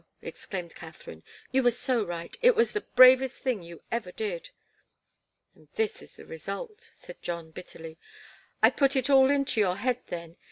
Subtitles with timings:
[0.23, 1.21] exclaimed Katharine.
[1.51, 2.35] "You were so right.
[2.41, 4.49] It was the bravest thing you ever did!"
[5.53, 7.99] "And this is the result," said John, bitterly.
[8.63, 10.37] "I put it all into your head then.